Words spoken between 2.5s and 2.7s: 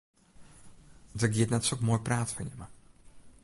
jimme.